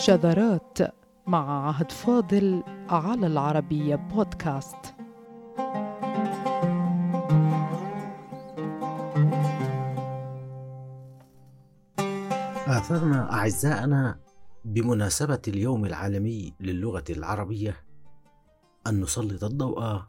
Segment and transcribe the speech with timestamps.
[0.00, 0.78] شذرات
[1.26, 4.76] مع عهد فاضل على العربية بودكاست.
[12.66, 14.20] آثرنا أعزائنا
[14.64, 17.84] بمناسبة اليوم العالمي للغة العربية
[18.86, 20.02] أن نسلط الضوء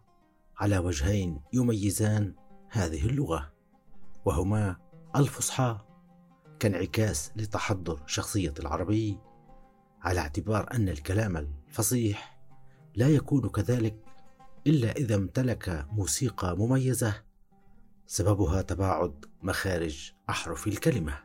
[0.57, 2.35] على وجهين يميزان
[2.69, 3.51] هذه اللغة
[4.25, 4.75] وهما
[5.15, 5.77] الفصحى
[6.59, 9.30] كانعكاس لتحضر شخصية العربي
[10.01, 12.37] على اعتبار أن الكلام الفصيح
[12.95, 13.95] لا يكون كذلك
[14.67, 17.23] إلا إذا امتلك موسيقى مميزة
[18.07, 21.19] سببها تباعد مخارج أحرف الكلمة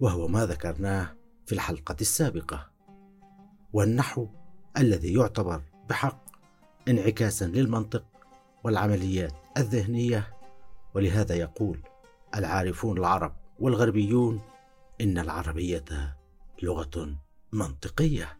[0.00, 2.70] وهو ما ذكرناه في الحلقة السابقة.
[3.72, 4.28] والنحو
[4.78, 6.24] الذي يعتبر بحق
[6.88, 8.04] انعكاسا للمنطق
[8.64, 10.36] والعمليات الذهنية.
[10.94, 11.78] ولهذا يقول
[12.34, 14.40] العارفون العرب والغربيون
[15.00, 16.16] إن العربية
[16.62, 18.38] لغة منطقية.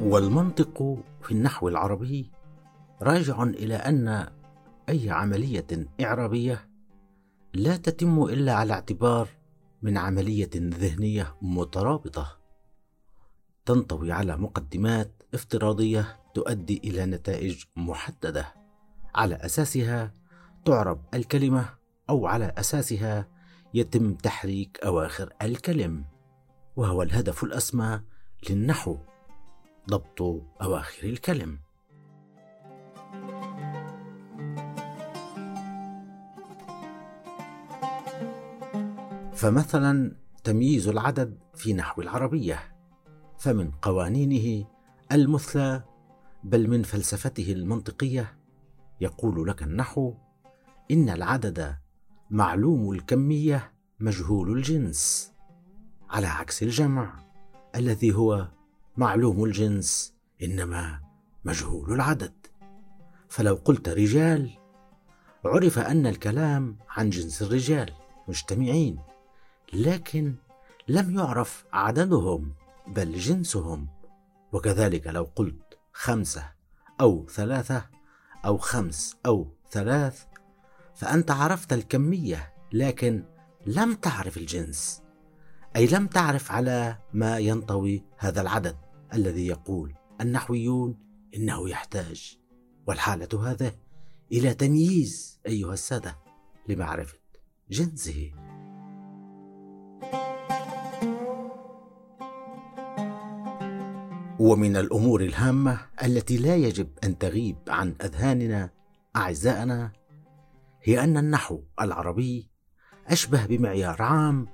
[0.00, 2.30] والمنطق في النحو العربي
[3.02, 4.28] راجع إلى أن
[4.88, 5.66] أي عملية
[6.00, 6.68] إعرابية
[7.54, 9.28] لا تتم إلا على اعتبار
[9.82, 12.38] من عملية ذهنية مترابطة
[13.64, 18.54] تنطوي على مقدمات افتراضية تؤدي إلى نتائج محددة
[19.14, 20.12] على أساسها
[20.66, 21.68] تعرب الكلمة
[22.10, 23.28] أو على أساسها
[23.74, 26.04] يتم تحريك أواخر الكلم
[26.76, 28.00] وهو الهدف الأسمى
[28.50, 28.98] للنحو
[29.90, 30.22] ضبط
[30.62, 31.58] أواخر الكلم.
[39.34, 42.58] فمثلا تمييز العدد في نحو العربية
[43.38, 44.66] فمن قوانينه
[45.12, 45.82] المثلى
[46.44, 48.38] بل من فلسفته المنطقية
[49.00, 50.14] يقول لك النحو
[50.90, 51.76] إن العدد
[52.30, 55.32] معلوم الكمية مجهول الجنس
[56.10, 57.14] على عكس الجمع
[57.76, 58.48] الذي هو
[58.96, 61.00] معلوم الجنس إنما
[61.44, 62.32] مجهول العدد.
[63.28, 64.50] فلو قلت رجال
[65.44, 67.92] عرف أن الكلام عن جنس الرجال
[68.28, 68.98] مجتمعين
[69.72, 70.34] لكن
[70.88, 72.52] لم يعرف عددهم
[72.88, 73.88] بل جنسهم.
[74.52, 76.50] وكذلك لو قلت خمسة
[77.00, 77.86] أو ثلاثة
[78.44, 80.24] أو خمس أو ثلاث
[80.96, 83.24] فأنت عرفت الكمية لكن
[83.66, 85.02] لم تعرف الجنس.
[85.76, 88.76] أي لم تعرف على ما ينطوي هذا العدد
[89.14, 90.98] الذي يقول النحويون
[91.34, 92.38] إنه يحتاج.
[92.86, 93.72] والحالة هذه
[94.32, 96.18] إلى تمييز أيها السادة
[96.68, 97.18] لمعرفة
[97.70, 98.32] جنسه.
[104.38, 108.70] ومن الأمور الهامة التي لا يجب أن تغيب عن أذهاننا
[109.16, 109.92] أعزائنا
[110.86, 112.50] هي أن النحو العربي
[113.06, 114.48] أشبه بمعيار عام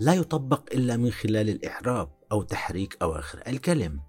[0.00, 4.00] لا يطبق إلا من خلال الإعراب أو تحريك أواخر الكلم.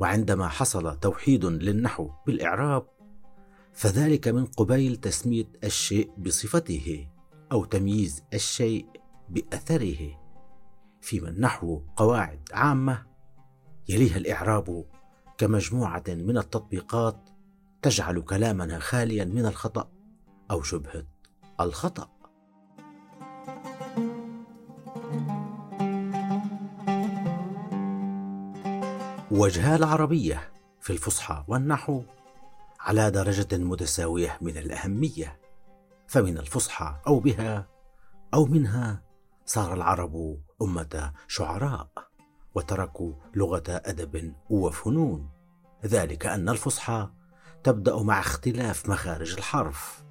[0.00, 2.86] وعندما حصل توحيد للنحو بالإعراب
[3.72, 7.08] فذلك من قبيل تسمية الشيء بصفته
[7.52, 8.86] أو تمييز الشيء
[9.28, 10.20] بأثره.
[11.00, 13.06] فيما النحو قواعد عامة
[13.88, 14.84] يليها الإعراب
[15.38, 17.30] كمجموعة من التطبيقات
[17.82, 19.99] تجعل كلامنا خاليا من الخطأ.
[20.50, 21.04] أو شبهة
[21.60, 22.08] الخطأ.
[29.30, 32.02] وجها العربية في الفصحى والنحو
[32.80, 35.40] على درجة متساوية من الأهمية
[36.08, 37.68] فمن الفصحى أو بها
[38.34, 39.02] أو منها
[39.46, 41.88] صار العرب أمة شعراء
[42.54, 45.30] وتركوا لغة أدب وفنون
[45.84, 47.08] ذلك أن الفصحى
[47.64, 50.09] تبدأ مع اختلاف مخارج الحرف.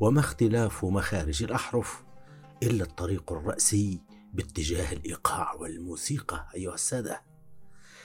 [0.00, 2.02] وما اختلاف مخارج الأحرف
[2.62, 4.00] إلا الطريق الرأسي
[4.32, 7.22] باتجاه الإيقاع والموسيقى أيها السادة.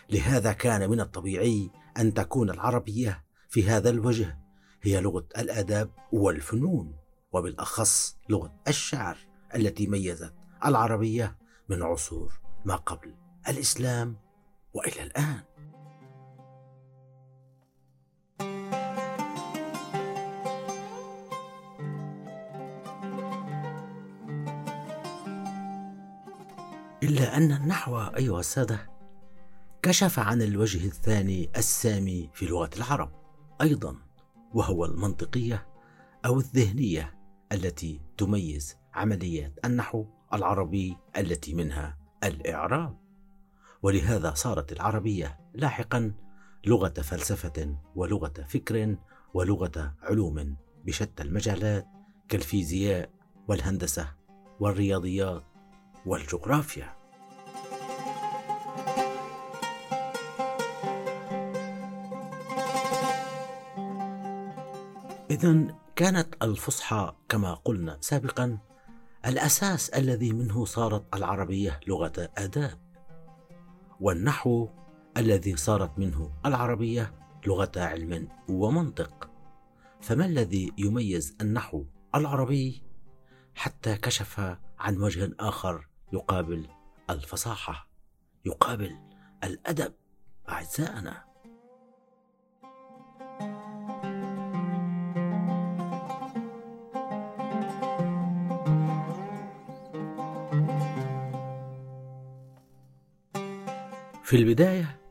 [0.10, 4.40] لهذا كان من الطبيعي أن تكون العربية في هذا الوجه
[4.81, 6.95] هي لغة الآداب والفنون
[7.31, 9.18] وبالأخص لغة الشعر
[9.56, 10.34] التي ميزت
[10.66, 11.38] العربية
[11.69, 12.34] من عصور
[12.66, 13.16] ما قبل
[13.48, 14.18] الإسلام
[14.74, 15.44] وإلى الآن.
[27.03, 28.89] إلا أن النحو أيها السادة
[29.81, 33.11] كشف عن الوجه الثاني السامي في لغة العرب
[33.61, 33.95] أيضا
[34.53, 35.67] وهو المنطقية
[36.25, 37.19] أو الذهنية
[37.51, 42.97] التي تميز عمليات النحو العربي التي منها الإعراب.
[43.81, 46.13] ولهذا صارت العربية لاحقا
[46.65, 48.95] لغة فلسفة ولغة فكر
[49.33, 51.88] ولغة علوم بشتى المجالات
[52.29, 53.09] كالفيزياء
[53.47, 54.07] والهندسة
[54.59, 55.52] والرياضيات.
[56.05, 56.94] والجغرافيا.
[65.31, 68.57] إذا كانت الفصحى كما قلنا سابقا
[69.25, 72.79] الأساس الذي منه صارت العربية لغة آداب
[74.00, 74.69] والنحو
[75.17, 77.13] الذي صارت منه العربية
[77.47, 79.29] لغة علم ومنطق.
[80.01, 81.85] فما الذي يميز النحو
[82.15, 82.83] العربي؟
[83.55, 86.68] حتى كشف عن وجه آخر يقابل
[87.10, 87.88] الفصاحة
[88.45, 88.98] يقابل
[89.44, 89.94] الأدب.
[90.50, 91.24] أعزائنا.
[104.24, 105.01] في البداية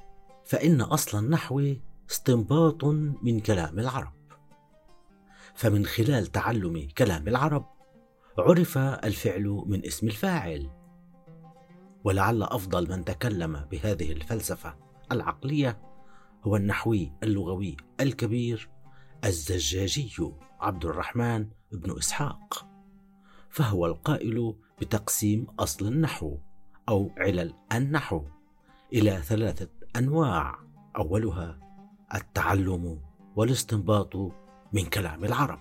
[0.45, 1.75] فإن أصل النحو
[2.11, 2.85] استنباط
[3.23, 4.13] من كلام العرب.
[5.55, 7.67] فمن خلال تعلم كلام العرب
[8.39, 10.82] عرف الفعل من اسم الفاعل.
[12.05, 14.77] ولعل أفضل من تكلم بهذه الفلسفة
[15.13, 15.81] العقلية
[16.45, 18.71] هو النحوي اللغوي الكبير
[19.25, 22.67] الزجاجي عبد الرحمن بن إسحاق
[23.51, 26.39] فهو القائل بتقسيم أصل النحو
[26.89, 28.25] أو علل النحو
[28.93, 30.59] إلى ثلاثة أنواع
[30.97, 31.59] أولها
[32.15, 33.01] التعلم
[33.37, 34.17] والاستنباط
[34.73, 35.61] من كلام العرب.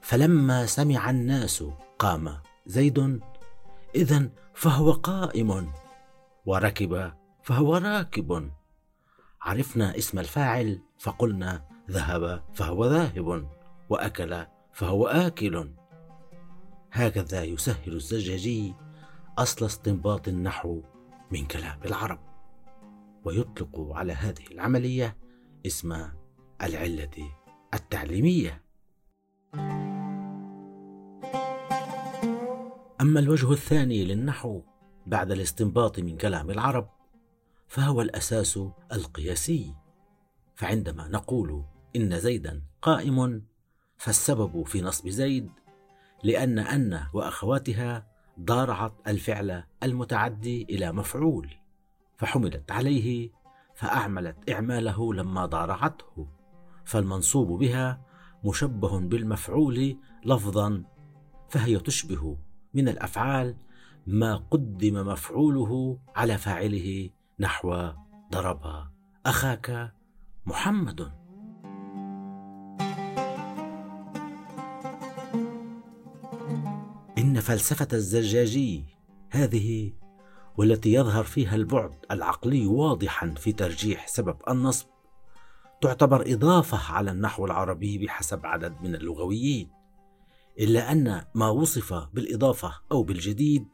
[0.00, 1.64] فلما سمع الناس
[1.98, 2.36] قام
[2.66, 3.20] زيد
[3.94, 5.72] اذا فهو قائم.
[6.46, 8.50] وركب فهو راكب.
[9.42, 13.48] عرفنا اسم الفاعل فقلنا ذهب فهو ذاهب
[13.88, 15.70] وأكل فهو آكل.
[16.92, 18.74] هكذا يسهل الزجاجي
[19.38, 20.82] أصل استنباط النحو
[21.30, 22.20] من كلام العرب.
[23.24, 25.16] ويطلق على هذه العملية
[25.66, 26.08] اسم
[26.62, 27.32] العلة
[27.74, 28.69] التعليمية.
[33.00, 34.62] أما الوجه الثاني للنحو
[35.06, 36.88] بعد الاستنباط من كلام العرب
[37.68, 38.60] فهو الأساس
[38.92, 39.74] القياسي.
[40.54, 41.64] فعندما نقول
[41.96, 43.42] إن زيدا قائم
[43.98, 45.50] فالسبب في نصب زيد
[46.22, 48.06] لأن أن وأخواتها
[48.40, 51.50] ضارعت الفعل المتعدي إلى مفعول
[52.16, 53.30] فحملت عليه
[53.74, 56.26] فأعملت إعماله لما ضارعته
[56.84, 58.00] فالمنصوب بها
[58.44, 60.84] مشبه بالمفعول لفظا
[61.48, 62.36] فهي تشبه
[62.74, 63.54] من الأفعال
[64.06, 67.92] ما قدم مفعوله على فاعله نحو
[68.32, 68.86] ضرب
[69.26, 69.92] أخاك
[70.46, 71.12] محمد.
[77.18, 78.84] إن فلسفة الزجاجي
[79.30, 79.92] هذه
[80.56, 84.86] والتي يظهر فيها البعد العقلي واضحا في ترجيح سبب النصب
[85.80, 89.79] تعتبر إضافة على النحو العربي بحسب عدد من اللغويين.
[90.60, 93.64] إلا أن ما وصف بالإضافة أو بالجديد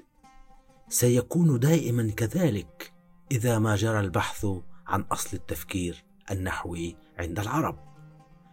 [0.88, 2.92] سيكون دائما كذلك
[3.32, 4.46] إذا ما جرى البحث
[4.86, 7.78] عن أصل التفكير النحوي عند العرب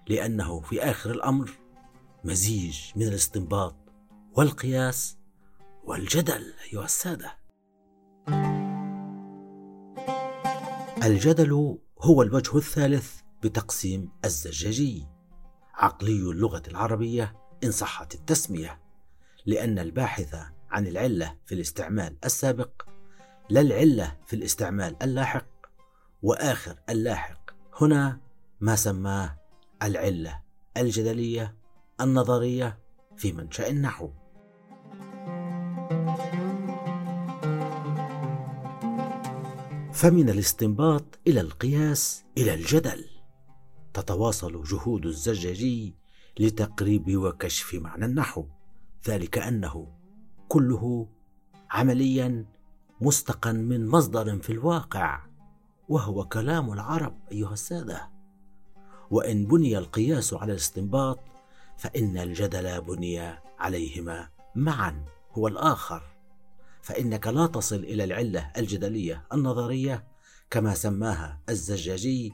[0.08, 1.52] لأنه في آخر الأمر
[2.24, 3.76] مزيج من الاستنباط
[4.34, 5.18] والقياس
[5.84, 6.54] والجدل.
[6.74, 7.38] أيها السادة
[11.04, 15.08] الجدل هو الوجه الثالث بتقسيم الزجاجي
[15.74, 18.80] عقلي اللغة العربية إن صحت التسمية
[19.46, 20.36] لأن الباحث
[20.72, 22.82] عن العلة في الاستعمال السابق
[23.50, 25.48] لا العلة في الاستعمال اللاحق
[26.24, 27.52] وآخر اللاحق
[27.82, 28.20] هنا
[28.62, 29.38] ما سماه
[29.84, 30.42] العلة
[30.78, 31.56] الجدلية
[32.02, 32.80] النظرية
[33.18, 34.10] في منشأ النحو.
[39.94, 43.06] فمن الاستنباط إلى القياس إلى الجدل
[43.94, 45.96] تتواصل جهود الزجاجي
[46.40, 48.46] لتقريب وكشف معنى النحو.
[49.08, 49.88] ذلك أنه
[50.48, 51.08] كله
[51.72, 52.46] عمليا
[53.02, 55.20] مستقا من مصدر في الواقع
[55.90, 58.10] وهو كلام العرب أيها السادة.
[59.12, 61.20] وإن بني القياس على الاستنباط
[61.78, 66.04] فإن الجدل بني عليهما معا هو الآخر.
[66.82, 70.08] فإنك لا تصل إلى العلة الجدلية النظرية
[70.50, 72.34] كما سماها الزجاجي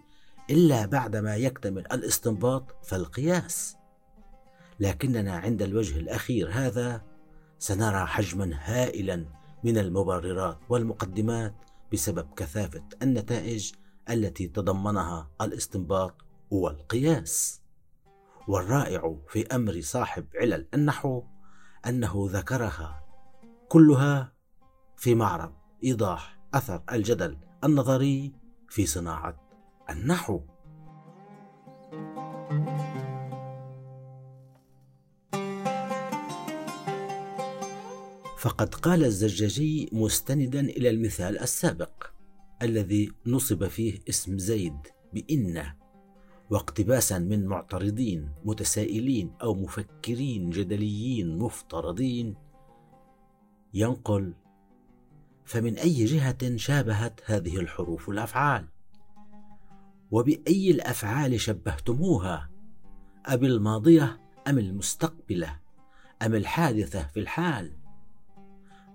[0.50, 3.79] إلا بعدما يكتمل الاستنباط فالقياس.
[4.80, 7.02] لكننا عند الوجه الأخير هذا
[7.60, 9.26] سنرى حجما هائلا
[9.64, 11.56] من المبررات والمقدمات
[11.94, 13.72] بسبب كثافة النتائج
[14.10, 16.16] التي تضمنها الاستنباط
[16.52, 17.62] والقياس.
[18.48, 21.24] والرائع في أمر صاحب علل النحو
[21.88, 23.04] أنه ذكرها
[23.68, 24.34] كلها
[24.98, 28.34] في معرض إيضاح أثر الجدل النظري
[28.70, 29.50] في صناعة
[29.90, 30.42] النحو.
[38.40, 42.04] فقد قال الزجاجي مستندا إلى المثال السابق
[42.62, 44.78] الذي نصب فيه اسم زيد
[45.14, 45.66] بإن
[46.50, 52.36] واقتباسا من معترضين متسائلين أو مفكرين جدليين مفترضين
[53.74, 54.34] ينقل
[55.46, 58.68] فمن أي جهة شابهت هذه الحروف الأفعال؟
[60.12, 62.50] وبأي الأفعال شبهتموها؟
[63.26, 65.60] أبي الماضية أم المستقبلة؟
[66.22, 67.79] أم الحادثة في الحال؟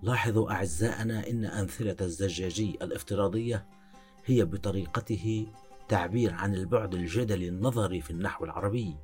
[0.01, 3.65] لاحظوا أعزائنا إن أمثلة الزجاجي الافتراضية
[4.25, 5.47] هي بطريقته
[5.87, 8.95] تعبير عن البعد الجدلي النظري في النحو العربي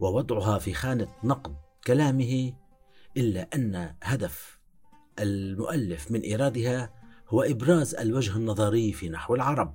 [0.00, 1.54] ووضعها في خانة نقد
[1.86, 2.52] كلامه
[3.16, 4.58] إلا أن هدف
[5.18, 6.92] المؤلف من إيرادها
[7.28, 9.74] هو إبراز الوجه النظري في نحو العرب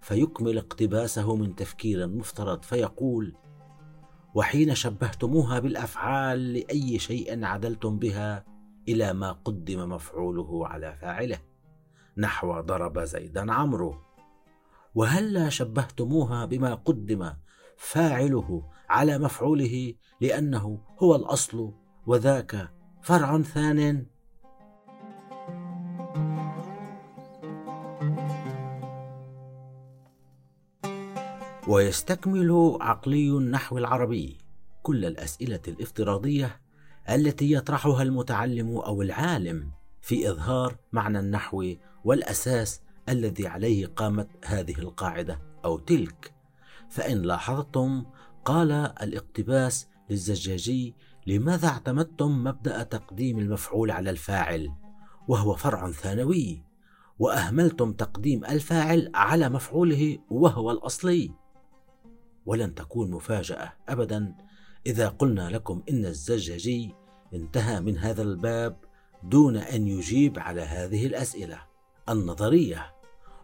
[0.00, 3.34] فيكمل اقتباسه من تفكير مفترض فيقول
[4.34, 8.44] وحين شبهتموها بالأفعال لأي شيء عدلتم بها
[8.88, 11.38] إلى ما قدم مفعوله على فاعله
[12.16, 13.94] نحو ضرب زيدا عمرو.
[14.94, 17.32] وهلا شبهتموها بما قدم
[17.76, 21.72] فاعله على مفعوله لأنه هو الأصل
[22.06, 22.70] وذاك
[23.02, 24.06] فرع ثان؟
[31.68, 34.38] ويستكمل عقلي النحو العربي
[34.82, 36.60] كل الأسئلة الافتراضية
[37.10, 41.74] التي يطرحها المتعلم أو العالم في إظهار معنى النحو
[42.04, 46.34] والأساس الذي عليه قامت هذه القاعدة أو تلك.
[46.90, 48.04] فإن لاحظتم
[48.44, 50.94] قال الاقتباس للزجاجي
[51.26, 54.72] لماذا اعتمدتم مبدأ تقديم المفعول على الفاعل؟
[55.28, 56.64] وهو فرع ثانوي.
[57.18, 61.32] وأهملتم تقديم الفاعل على مفعوله وهو الأصلي؟
[62.46, 64.34] ولن تكون مفاجأة ابدا.
[64.86, 66.94] إذا قلنا لكم إن الزجاجي
[67.34, 68.76] انتهى من هذا الباب
[69.22, 71.58] دون أن يجيب على هذه الأسئلة
[72.08, 72.94] النظرية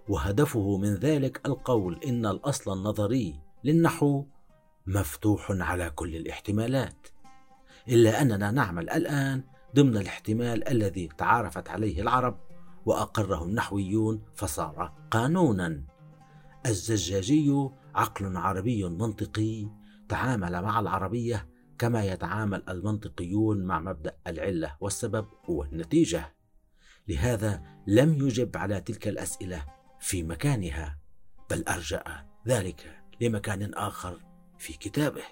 [0.09, 4.25] وهدفه من ذلك القول إن الأصل النظري للنحو
[4.87, 7.07] مفتوح على كل الاحتمالات
[7.89, 9.43] إلا أننا نعمل الآن
[9.77, 12.41] ضمن الاحتمال الذي تعارفت عليه العرب
[12.87, 15.83] وأقره النحويون فصار قانونا.
[16.67, 19.69] الزجاجي عقل عربي منطقي
[20.09, 26.35] تعامل مع العربية كما يتعامل المنطقيون مع مبدأ العلة والسبب والنتيجة.
[27.09, 29.65] لهذا لم يجب على تلك الأسئلة
[30.01, 30.99] في مكانها
[31.51, 32.05] بل أرجأ
[32.49, 34.21] ذلك لمكان آخر
[34.59, 35.25] في كتابه.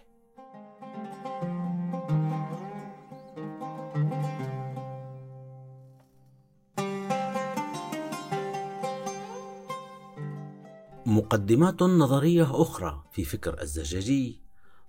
[11.07, 14.42] مقدمات نظرية أخرى في فكر الزجاجي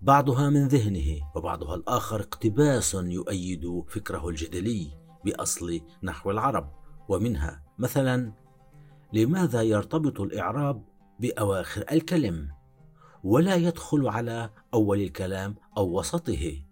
[0.03, 4.91] بعضها من ذهنه وبعضها الآخر اقتباس يؤيد فكره الجدلي
[5.25, 6.71] بأصل نحو العرب.
[7.09, 8.33] ومنها مثلا
[9.13, 10.85] لماذا يرتبط الإعراب
[11.19, 12.49] بأواخر الكلم
[13.23, 16.63] ولا يدخل على أول الكلام أو وسطه؟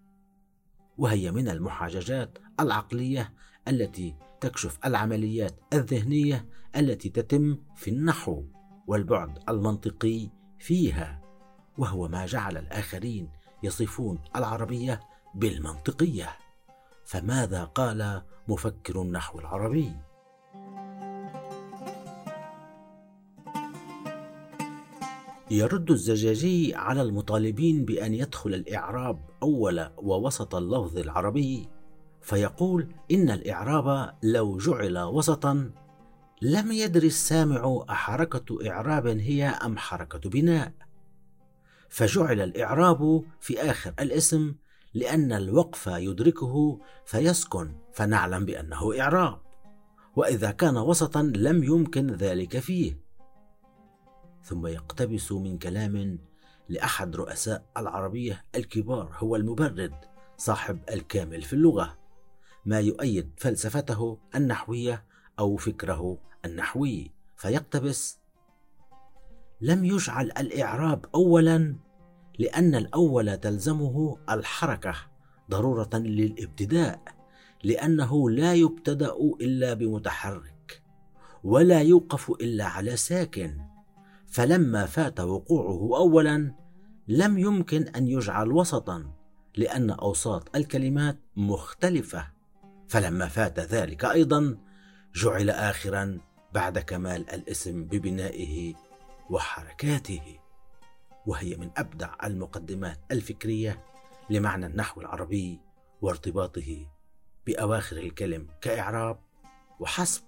[0.97, 3.33] وهي من المحاججات العقلية
[3.67, 8.43] التي تكشف العمليات الذهنية التي تتم في النحو
[8.87, 11.30] والبعد المنطقي فيها.
[11.77, 13.29] وهو ما جعل الآخرين
[13.63, 14.99] يصفون العربية
[15.35, 16.29] بالمنطقية.
[17.05, 19.91] فماذا قال مفكر النحو العربي؟
[25.51, 31.67] يرد الزجاجي على المطالبين بأن يدخل الإعراب أول ووسط اللفظ العربي
[32.21, 35.71] فيقول إن الإعراب لو جعل وسطا
[36.41, 40.71] لم يدر السامع أحركة إعراب هي أم حركة بناء.
[41.91, 44.55] فجعل الإعراب في آخر الاسم
[44.93, 49.41] لأن الوقف يدركه فيسكن فنعلم بأنه إعراب.
[50.15, 53.01] وإذا كان وسطا لم يمكن ذلك فيه.
[54.43, 56.19] ثم يقتبس من كلام
[56.69, 59.93] لأحد رؤساء العربية الكبار هو المبرد
[60.37, 61.97] صاحب الكامل في اللغة
[62.65, 65.05] ما يؤيد فلسفته النحوية
[65.39, 67.11] أو فكره النحوي.
[67.37, 68.20] فيقتبس
[69.61, 71.75] لم يجعل الإعراب أولا
[72.39, 74.95] لأن الأول تلزمه الحركة
[75.51, 77.01] ضرورة للإبتداء
[77.63, 80.83] لأنه لا يبتدأ إلا بمتحرك
[81.43, 83.57] ولا يوقف إلا على ساكن.
[84.27, 86.55] فلما فات وقوعه أولا
[87.07, 89.11] لم يمكن أن يجعل وسطا
[89.57, 92.27] لأن أوساط الكلمات مختلفة.
[92.87, 94.57] فلما فات ذلك أيضا
[95.15, 96.19] جعل آخرا
[96.53, 98.75] بعد كمال الاسم ببنائه
[99.31, 100.39] وحركاته.
[101.25, 103.85] وهي من أبدع المقدمات الفكرية
[104.29, 105.59] لمعنى النحو العربي
[106.01, 106.87] وارتباطه
[107.47, 109.19] بأواخر الكلم كإعراب
[109.79, 110.23] وحسب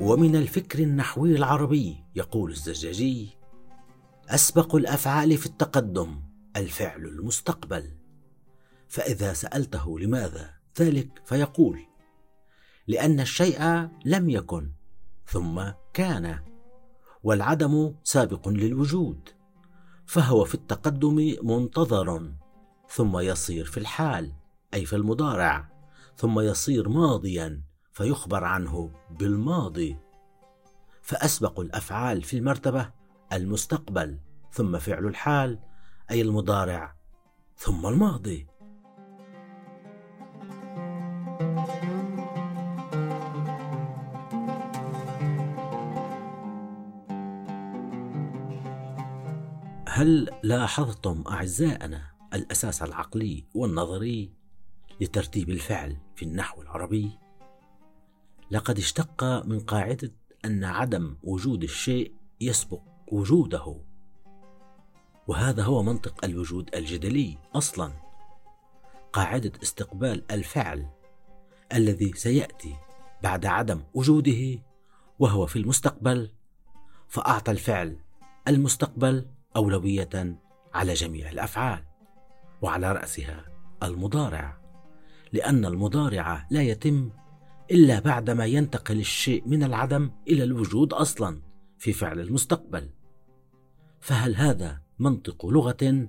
[0.00, 3.38] ومن الفكر النحوي العربي يقول الزجاجي
[4.28, 6.22] أسبق الأفعال في التقدم
[6.56, 7.90] الفعل المستقبل.
[8.88, 11.86] فإذا سألته لماذا ذلك فيقول
[12.86, 14.72] لأن الشيء لم يكن
[15.26, 15.62] ثم
[15.92, 16.38] كان
[17.22, 19.28] والعدم سابق للوجود
[20.06, 22.32] فهو في التقدم منتظر
[22.88, 24.32] ثم يصير في الحال
[24.74, 25.72] أي في المضارع
[26.16, 27.62] ثم يصير ماضيا
[27.92, 29.96] فيخبر عنه بالماضي.
[31.02, 32.90] فأسبق الأفعال في المرتبة
[33.32, 34.18] المستقبل
[34.52, 35.58] ثم فعل الحال
[36.10, 36.96] أي المضارع
[37.56, 38.46] ثم الماضي.
[50.02, 52.02] هل لاحظتم أعزائنا
[52.34, 54.32] الأساس العقلي والنظري
[55.00, 57.18] لترتيب الفعل في النحو العربي؟
[58.50, 60.12] لقد اشتق من قاعدة
[60.44, 62.80] أن عدم وجود الشيء يسبق
[63.12, 63.76] وجوده
[65.26, 67.92] وهذا هو منطق الوجود الجدلي أصلا.
[69.12, 70.86] قاعدة استقبال الفعل
[71.72, 72.76] الذي سيأتي
[73.22, 74.62] بعد عدم وجوده
[75.18, 76.30] وهو في المستقبل
[77.08, 77.96] فأعطى الفعل
[78.48, 80.38] المستقبل أولوية
[80.74, 81.84] على جميع الأفعال
[82.62, 83.44] وعلى رأسها
[83.82, 84.62] المضارع
[85.32, 87.10] لأن المضارع لا يتم
[87.70, 91.42] إلا بعدما ينتقل الشيء من العدم إلى الوجود أصلا
[91.78, 92.90] في فعل المستقبل.
[94.00, 96.08] فهل هذا منطق لغة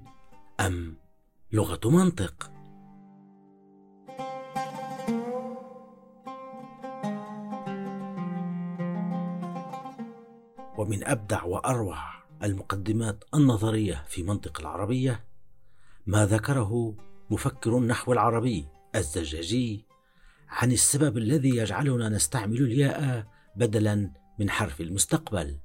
[0.59, 0.97] أم
[1.51, 2.51] لغة منطق؟
[10.77, 15.25] ومن أبدع وأروع المقدمات النظرية في منطق العربية
[16.05, 16.95] ما ذكره
[17.29, 19.85] مفكر النحو العربي الزجاجي
[20.49, 25.59] عن السبب الذي يجعلنا نستعمل الياء بدلا من حرف المستقبل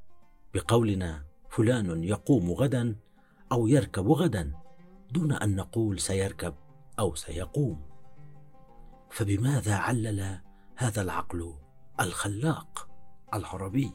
[0.55, 2.97] بقولنا فلان يقوم غدا
[3.53, 4.53] أو يركب غدا
[5.11, 6.55] دون أن نقول سيركب
[6.99, 7.89] أو سيقوم.
[9.11, 10.41] فبماذا علل
[10.77, 11.55] هذا العقل
[12.01, 12.89] الخلاق
[13.35, 13.93] العربي؟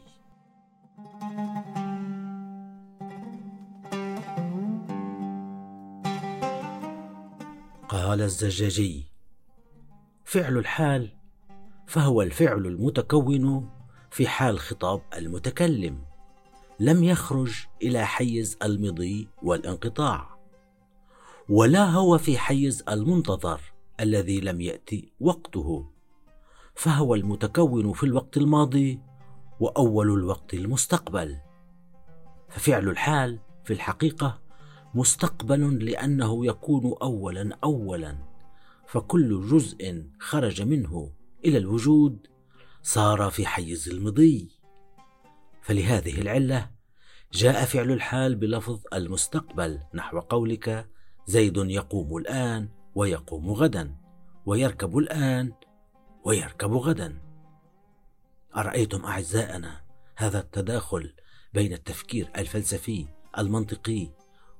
[8.13, 9.11] قال الزجاجي.
[10.25, 11.09] فعل الحال
[11.87, 13.69] فهو الفعل المتكون
[14.11, 16.05] في حال خطاب المتكلم.
[16.79, 20.37] لم يخرج إلى حيز المضي والانقطاع
[21.49, 23.61] ولا هو في حيز المنتظر
[23.99, 25.89] الذي لم يأتي وقته.
[26.75, 28.99] فهو المتكون في الوقت الماضي
[29.59, 31.37] وأول الوقت المستقبل.
[32.49, 34.41] ففعل الحال في الحقيقة
[34.95, 38.17] مستقبل لأنه يكون اولا اولا.
[38.87, 41.11] فكل جزء خرج منه
[41.45, 42.27] إلى الوجود
[42.81, 44.49] صار في حيز المضي.
[45.61, 46.71] فلهذه العلة
[47.33, 50.89] جاء فعل الحال بلفظ المستقبل نحو قولك
[51.27, 53.95] زيد يقوم الآن ويقوم غدا
[54.45, 55.53] ويركب الآن
[56.25, 57.21] ويركب غدا.
[58.55, 59.81] أرأيتم أعزائنا
[60.15, 61.13] هذا التداخل
[61.53, 64.09] بين التفكير الفلسفي المنطقي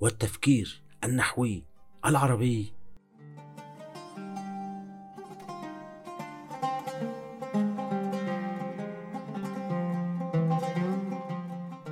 [0.04, 1.66] والتفكير النحوي
[2.06, 2.74] العربي.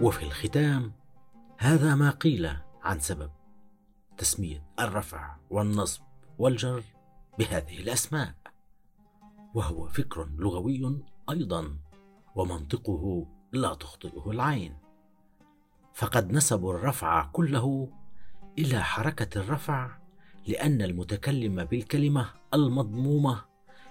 [0.02, 0.92] وفي الختام
[1.58, 3.32] هذا ما قيل عن سبب
[4.18, 6.02] تسمية الرفع والنصب
[6.38, 6.84] والجر
[7.40, 8.36] بهذه الأسماء
[9.54, 11.78] وهو فكر لغوي أيضا
[12.36, 14.78] ومنطقه لا تخطئه العين.
[15.94, 18.01] فقد نسبوا الرفع كله
[18.58, 19.98] إلى حركة الرفع
[20.48, 23.46] لأن المتكلم بالكلمة المضمومة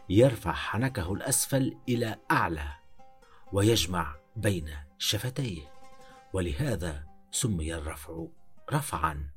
[0.08, 2.68] يرفع حنكه الأسفل إلى أعلى
[3.52, 5.62] ويجمع بين شفتيه
[6.32, 8.26] ولهذا سمي الرفع
[8.72, 9.30] رفعا.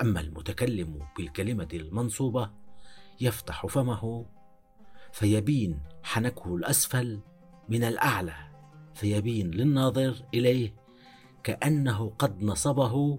[0.00, 2.50] أما المتكلم بالكلمة المنصوبة
[3.20, 4.26] يفتح فمه
[5.12, 7.20] فيبين حنكه الأسفل
[7.68, 8.34] من الأعلى
[8.94, 10.74] فيبين للناظر إليه
[11.42, 13.18] كأنه قد نصبه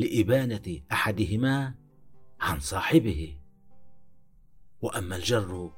[0.00, 1.74] لإبانة أحدهما
[2.40, 3.36] عن صاحبه.
[4.82, 5.72] وأما الجر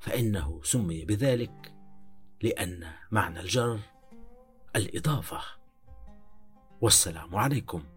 [0.00, 1.74] فإنه سمي بذلك
[2.42, 3.80] لأن معنى الجر
[4.76, 5.40] الإضافة.
[6.80, 7.95] والسلام عليكم.